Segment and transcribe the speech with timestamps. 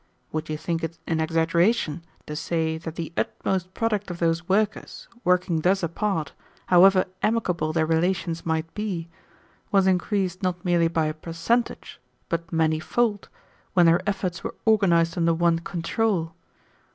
[0.31, 5.07] Would you think it an exaggeration to say that the utmost product of those workers,
[5.23, 6.33] working thus apart,
[6.65, 9.09] however amicable their relations might be,
[9.71, 13.29] was increased not merely by a percentage, but many fold,
[13.75, 16.33] when their efforts were organized under one control?